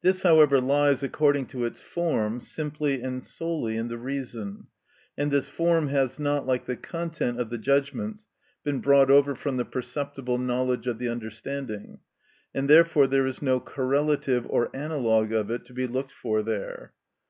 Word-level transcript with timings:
This, 0.00 0.22
however, 0.22 0.58
lies, 0.58 1.02
according 1.02 1.48
to 1.48 1.66
its 1.66 1.82
form, 1.82 2.40
simply 2.40 3.02
and 3.02 3.22
solely 3.22 3.76
in 3.76 3.88
the 3.88 3.98
reason, 3.98 4.68
and 5.18 5.30
this 5.30 5.50
form 5.50 5.88
has 5.88 6.18
not, 6.18 6.46
like 6.46 6.64
the 6.64 6.78
content 6.78 7.38
of 7.38 7.50
the 7.50 7.58
judgments, 7.58 8.26
been 8.64 8.80
brought 8.80 9.10
over 9.10 9.34
from 9.34 9.58
the 9.58 9.66
perceptible 9.66 10.38
knowledge 10.38 10.86
of 10.86 10.98
the 10.98 11.10
understanding, 11.10 12.00
and 12.54 12.70
therefore 12.70 13.06
there 13.06 13.26
is 13.26 13.42
no 13.42 13.60
correlative 13.60 14.46
or 14.48 14.74
analogue 14.74 15.32
of 15.32 15.50
it 15.50 15.66
to 15.66 15.74
be 15.74 15.86
looked 15.86 16.10
for 16.10 16.42
there. 16.42 16.94